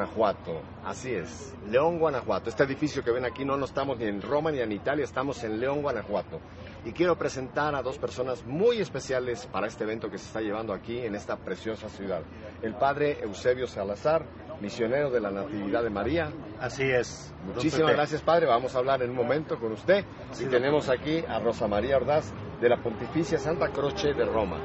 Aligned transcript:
Guanajuato. 0.00 0.62
Así 0.82 1.12
es, 1.12 1.54
León, 1.68 1.98
Guanajuato. 1.98 2.48
Este 2.48 2.64
edificio 2.64 3.04
que 3.04 3.10
ven 3.10 3.26
aquí 3.26 3.44
no, 3.44 3.58
no 3.58 3.66
estamos 3.66 3.98
ni 3.98 4.06
en 4.06 4.22
Roma 4.22 4.50
ni 4.50 4.60
en 4.60 4.72
Italia, 4.72 5.04
estamos 5.04 5.44
en 5.44 5.60
León, 5.60 5.82
Guanajuato. 5.82 6.40
Y 6.86 6.92
quiero 6.92 7.18
presentar 7.18 7.74
a 7.74 7.82
dos 7.82 7.98
personas 7.98 8.46
muy 8.46 8.80
especiales 8.80 9.46
para 9.46 9.66
este 9.66 9.84
evento 9.84 10.10
que 10.10 10.16
se 10.16 10.24
está 10.24 10.40
llevando 10.40 10.72
aquí 10.72 10.98
en 11.00 11.14
esta 11.14 11.36
preciosa 11.36 11.90
ciudad. 11.90 12.22
El 12.62 12.74
padre 12.74 13.18
Eusebio 13.22 13.66
Salazar, 13.66 14.24
misionero 14.62 15.10
de 15.10 15.20
la 15.20 15.30
Natividad 15.30 15.82
de 15.82 15.90
María. 15.90 16.32
Así 16.58 16.84
es. 16.84 17.34
Muchísimas 17.44 17.92
gracias, 17.92 18.22
padre. 18.22 18.46
Vamos 18.46 18.74
a 18.74 18.78
hablar 18.78 19.02
en 19.02 19.10
un 19.10 19.16
momento 19.16 19.58
con 19.58 19.72
usted. 19.72 20.04
y 20.40 20.46
tenemos 20.46 20.88
aquí 20.88 21.22
a 21.28 21.38
Rosa 21.40 21.68
María 21.68 21.98
Ordaz 21.98 22.32
de 22.58 22.68
la 22.70 22.78
Pontificia 22.78 23.38
Santa 23.38 23.68
Croce 23.68 24.14
de 24.14 24.24
Roma. 24.24 24.58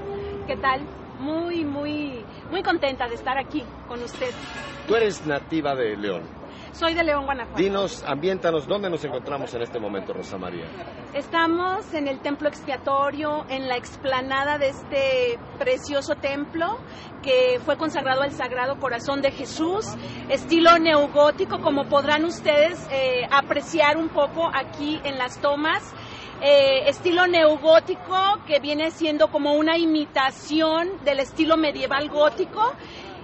¿Qué 0.48 0.58
tal? 0.58 0.82
Muy, 1.20 1.66
muy, 1.66 2.24
muy 2.52 2.62
contenta 2.62 3.08
de 3.08 3.16
estar 3.16 3.36
aquí 3.38 3.64
con 3.88 4.04
usted. 4.04 4.30
Tú 4.88 4.96
eres 4.96 5.26
nativa 5.26 5.74
de 5.74 5.98
León. 5.98 6.22
Soy 6.72 6.94
de 6.94 7.04
León, 7.04 7.26
Guanajuato. 7.26 7.58
Dinos, 7.58 8.04
ambiéntanos, 8.06 8.68
¿dónde 8.68 8.90
nos 8.90 9.04
encontramos 9.06 9.52
en 9.56 9.62
este 9.62 9.80
momento, 9.80 10.14
Rosa 10.14 10.38
María? 10.38 10.66
Estamos 11.14 11.94
en 11.94 12.08
el 12.08 12.20
templo 12.20 12.50
expiatorio, 12.50 13.46
en 13.50 13.70
la 13.70 13.78
explanada 13.78 14.58
de 14.58 14.70
este 14.70 15.40
precioso 15.58 16.16
templo 16.16 16.78
que 17.24 17.60
fue 17.64 17.78
consagrado 17.78 18.22
al 18.22 18.32
Sagrado 18.32 18.78
Corazón 18.78 19.22
de 19.22 19.32
Jesús, 19.32 19.86
estilo 20.30 20.78
neogótico, 20.78 21.60
como 21.62 21.86
podrán 21.86 22.26
ustedes 22.26 22.88
eh, 22.92 23.22
apreciar 23.32 23.98
un 23.98 24.10
poco 24.10 24.48
aquí 24.54 25.00
en 25.06 25.18
las 25.18 25.42
tomas. 25.42 25.96
Eh, 26.42 26.90
estilo 26.90 27.28
neogótico 27.28 28.40
que 28.46 28.60
viene 28.60 28.92
siendo 28.92 29.30
como 29.30 29.54
una 29.54 29.78
imitación 29.78 31.04
del 31.06 31.20
estilo 31.20 31.56
medieval 31.56 32.10
gótico. 32.10 32.74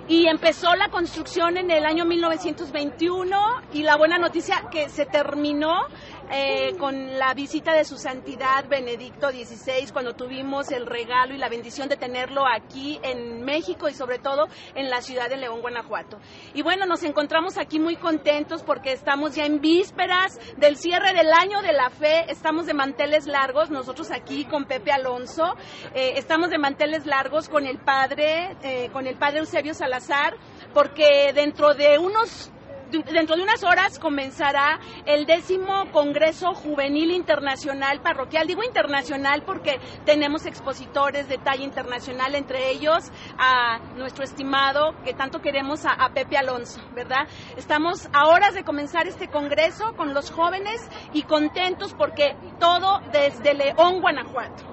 Y 0.07 0.27
empezó 0.27 0.75
la 0.75 0.89
construcción 0.89 1.57
en 1.57 1.71
el 1.71 1.85
año 1.85 2.05
1921 2.05 3.37
y 3.73 3.83
la 3.83 3.97
buena 3.97 4.17
noticia 4.17 4.63
que 4.71 4.89
se 4.89 5.05
terminó 5.05 5.87
eh, 6.31 6.75
con 6.77 7.19
la 7.19 7.33
visita 7.33 7.73
de 7.73 7.83
su 7.83 7.97
santidad 7.97 8.67
Benedicto 8.69 9.29
XVI 9.29 9.91
cuando 9.91 10.13
tuvimos 10.13 10.71
el 10.71 10.85
regalo 10.85 11.33
y 11.33 11.37
la 11.37 11.49
bendición 11.49 11.89
de 11.89 11.97
tenerlo 11.97 12.43
aquí 12.47 12.99
en 13.03 13.43
México 13.43 13.89
y 13.89 13.93
sobre 13.93 14.19
todo 14.19 14.47
en 14.75 14.89
la 14.89 15.01
ciudad 15.01 15.29
de 15.29 15.37
León, 15.37 15.61
Guanajuato. 15.61 16.19
Y 16.53 16.61
bueno, 16.61 16.85
nos 16.85 17.03
encontramos 17.03 17.57
aquí 17.57 17.79
muy 17.79 17.95
contentos 17.95 18.63
porque 18.63 18.93
estamos 18.93 19.35
ya 19.35 19.45
en 19.45 19.59
vísperas 19.59 20.39
del 20.57 20.77
cierre 20.77 21.13
del 21.13 21.31
año 21.33 21.61
de 21.61 21.73
la 21.73 21.89
fe, 21.89 22.31
estamos 22.31 22.65
de 22.65 22.73
manteles 22.73 23.27
largos, 23.27 23.69
nosotros 23.69 24.11
aquí 24.11 24.45
con 24.45 24.65
Pepe 24.65 24.91
Alonso, 24.91 25.55
eh, 25.93 26.13
estamos 26.15 26.49
de 26.49 26.57
manteles 26.57 27.05
largos 27.05 27.49
con 27.49 27.65
el 27.65 27.77
padre, 27.77 28.55
eh, 28.63 28.89
con 28.93 29.07
el 29.07 29.17
padre 29.17 29.39
Eusebio 29.39 29.73
Salazar, 29.73 30.35
porque 30.73 31.31
dentro 31.33 31.73
de 31.73 31.97
unos 31.97 32.51
dentro 32.91 33.35
de 33.35 33.43
unas 33.43 33.63
horas 33.63 33.99
comenzará 33.99 34.79
el 35.05 35.25
décimo 35.25 35.85
Congreso 35.91 36.53
Juvenil 36.53 37.11
Internacional 37.11 38.01
Parroquial. 38.01 38.47
Digo 38.47 38.63
internacional 38.63 39.43
porque 39.45 39.79
tenemos 40.05 40.45
expositores 40.45 41.27
de 41.27 41.37
talla 41.37 41.63
internacional, 41.63 42.35
entre 42.35 42.71
ellos 42.71 43.11
a 43.37 43.79
nuestro 43.95 44.23
estimado, 44.23 44.95
que 45.03 45.13
tanto 45.13 45.39
queremos, 45.41 45.85
a, 45.85 46.09
Pepe 46.13 46.37
Alonso, 46.37 46.81
¿verdad? 46.93 47.27
Estamos 47.55 48.09
a 48.11 48.27
horas 48.27 48.53
de 48.53 48.63
comenzar 48.63 49.07
este 49.07 49.27
Congreso 49.29 49.93
con 49.95 50.13
los 50.13 50.29
jóvenes 50.29 50.81
y 51.13 51.23
contentos 51.23 51.93
porque 51.93 52.35
todo 52.59 52.99
desde 53.11 53.53
León, 53.53 54.01
Guanajuato. 54.01 54.63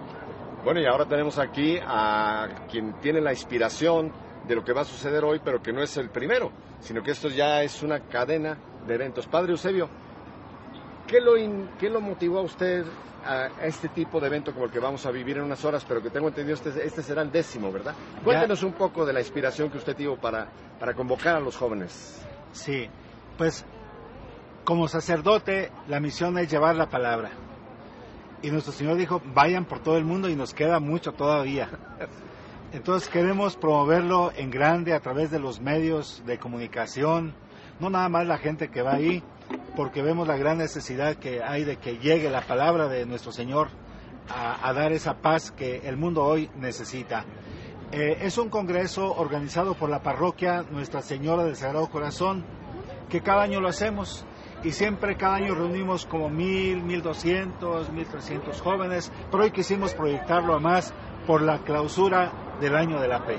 Bueno, 0.64 0.80
y 0.80 0.86
ahora 0.86 1.06
tenemos 1.06 1.38
aquí 1.38 1.78
a 1.80 2.48
quien 2.68 2.94
tiene 3.00 3.20
la 3.20 3.30
inspiración 3.30 4.12
de 4.48 4.54
lo 4.54 4.64
que 4.64 4.72
va 4.72 4.80
a 4.80 4.84
suceder 4.84 5.24
hoy, 5.24 5.40
pero 5.44 5.62
que 5.62 5.72
no 5.72 5.82
es 5.82 5.96
el 5.98 6.08
primero, 6.10 6.50
sino 6.80 7.02
que 7.02 7.10
esto 7.10 7.28
ya 7.28 7.62
es 7.62 7.82
una 7.82 8.00
cadena 8.00 8.56
de 8.86 8.94
eventos. 8.94 9.26
Padre 9.26 9.52
Eusebio, 9.52 9.88
¿qué 11.06 11.20
lo, 11.20 11.34
qué 11.78 11.90
lo 11.90 12.00
motivó 12.00 12.38
a 12.38 12.42
usted 12.42 12.84
a 13.24 13.50
este 13.62 13.88
tipo 13.88 14.20
de 14.20 14.28
evento 14.28 14.52
como 14.52 14.66
el 14.66 14.70
que 14.70 14.78
vamos 14.78 15.04
a 15.04 15.10
vivir 15.10 15.36
en 15.36 15.44
unas 15.44 15.62
horas, 15.64 15.84
pero 15.86 16.02
que 16.02 16.08
tengo 16.08 16.28
entendido 16.28 16.54
este, 16.54 16.86
este 16.86 17.02
será 17.02 17.20
el 17.22 17.30
décimo, 17.30 17.70
¿verdad? 17.70 17.94
Cuéntenos 18.24 18.62
un 18.62 18.72
poco 18.72 19.04
de 19.04 19.12
la 19.12 19.20
inspiración 19.20 19.70
que 19.70 19.76
usted 19.76 19.94
tuvo 19.94 20.16
para, 20.16 20.48
para 20.78 20.94
convocar 20.94 21.36
a 21.36 21.40
los 21.40 21.56
jóvenes. 21.56 22.24
Sí, 22.52 22.88
pues 23.36 23.66
como 24.64 24.88
sacerdote 24.88 25.70
la 25.88 26.00
misión 26.00 26.38
es 26.38 26.50
llevar 26.50 26.76
la 26.76 26.88
palabra. 26.88 27.30
Y 28.40 28.50
nuestro 28.50 28.72
Señor 28.72 28.96
dijo, 28.96 29.20
vayan 29.34 29.64
por 29.64 29.80
todo 29.80 29.98
el 29.98 30.04
mundo 30.04 30.28
y 30.28 30.36
nos 30.36 30.54
queda 30.54 30.78
mucho 30.78 31.12
todavía. 31.12 31.68
Entonces 32.72 33.08
queremos 33.08 33.56
promoverlo 33.56 34.30
en 34.36 34.50
grande 34.50 34.92
a 34.92 35.00
través 35.00 35.30
de 35.30 35.38
los 35.38 35.58
medios 35.58 36.22
de 36.26 36.38
comunicación, 36.38 37.32
no 37.80 37.88
nada 37.88 38.10
más 38.10 38.26
la 38.26 38.36
gente 38.36 38.68
que 38.68 38.82
va 38.82 38.92
ahí, 38.92 39.22
porque 39.74 40.02
vemos 40.02 40.28
la 40.28 40.36
gran 40.36 40.58
necesidad 40.58 41.16
que 41.16 41.42
hay 41.42 41.64
de 41.64 41.78
que 41.78 41.96
llegue 41.96 42.28
la 42.28 42.42
palabra 42.42 42.88
de 42.88 43.06
nuestro 43.06 43.32
Señor 43.32 43.68
a, 44.28 44.70
dar 44.74 44.92
esa 44.92 45.14
paz 45.14 45.50
que 45.50 45.88
el 45.88 45.96
mundo 45.96 46.22
hoy 46.22 46.50
necesita. 46.56 47.24
Eh, 47.90 48.18
es 48.20 48.36
un 48.36 48.50
congreso 48.50 49.14
organizado 49.14 49.72
por 49.72 49.88
la 49.88 50.02
parroquia 50.02 50.62
Nuestra 50.70 51.00
Señora 51.00 51.44
del 51.44 51.56
Sagrado 51.56 51.88
Corazón, 51.88 52.44
que 53.08 53.22
cada 53.22 53.44
año 53.44 53.62
lo 53.62 53.68
hacemos 53.68 54.26
y 54.62 54.72
siempre 54.72 55.16
cada 55.16 55.36
año 55.36 55.54
reunimos 55.54 56.04
como 56.04 56.28
mil, 56.28 56.82
mil 56.82 57.00
doscientos, 57.00 57.90
mil 57.90 58.04
trescientos 58.04 58.60
jóvenes, 58.60 59.10
pero 59.30 59.44
hoy 59.44 59.52
quisimos 59.52 59.94
proyectarlo 59.94 60.52
a 60.52 60.60
más 60.60 60.92
por 61.26 61.40
la 61.40 61.60
clausura 61.60 62.30
del 62.60 62.76
año 62.76 63.00
de 63.00 63.08
la 63.08 63.20
fe. 63.20 63.38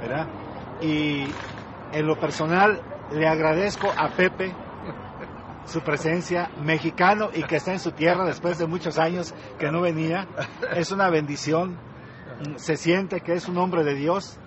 ¿verdad? 0.00 0.26
Y 0.80 1.26
en 1.92 2.06
lo 2.06 2.18
personal 2.18 2.80
le 3.12 3.26
agradezco 3.26 3.92
a 3.96 4.08
Pepe 4.10 4.52
su 5.64 5.80
presencia 5.80 6.50
mexicano 6.62 7.30
y 7.34 7.42
que 7.42 7.56
está 7.56 7.72
en 7.72 7.80
su 7.80 7.92
tierra 7.92 8.24
después 8.24 8.58
de 8.58 8.66
muchos 8.66 8.98
años 8.98 9.34
que 9.58 9.70
no 9.70 9.80
venía. 9.80 10.26
Es 10.74 10.92
una 10.92 11.10
bendición. 11.10 11.78
Se 12.56 12.76
siente 12.76 13.20
que 13.20 13.32
es 13.32 13.48
un 13.48 13.58
hombre 13.58 13.82
de 13.82 13.94
Dios. 13.94 14.38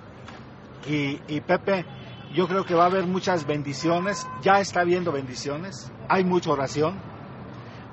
Y, 0.88 1.20
y 1.28 1.42
Pepe, 1.42 1.86
yo 2.34 2.48
creo 2.48 2.64
que 2.64 2.74
va 2.74 2.84
a 2.84 2.88
haber 2.88 3.06
muchas 3.06 3.46
bendiciones. 3.46 4.28
Ya 4.42 4.60
está 4.60 4.82
habiendo 4.82 5.12
bendiciones. 5.12 5.92
Hay 6.08 6.24
mucha 6.24 6.52
oración. 6.52 7.00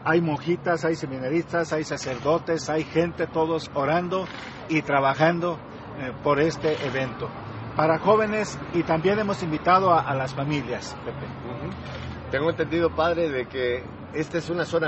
Hay 0.05 0.21
monjitas, 0.21 0.85
hay 0.85 0.95
seminaristas, 0.95 1.73
hay 1.73 1.83
sacerdotes, 1.83 2.69
hay 2.69 2.85
gente, 2.85 3.27
todos 3.27 3.73
orando 3.75 4.27
y 4.69 4.83
trabajando 4.83 5.59
eh, 5.99 6.13
por 6.23 6.41
este 6.41 6.87
evento. 6.87 7.29
Para 7.75 7.99
jóvenes 7.99 8.59
y 8.75 8.83
también 8.83 9.19
hemos 9.19 9.43
invitado 9.43 9.93
a, 9.93 10.15
las 10.15 10.35
familias, 10.35 10.97
Pepe. 11.05 11.27
Tengo 12.31 12.51
entendido, 12.51 12.95
padre, 12.95 13.31
de 13.31 13.47
que 13.47 13.83
esta 14.15 14.39
es 14.39 14.51
una 14.51 14.65
zona 14.65 14.85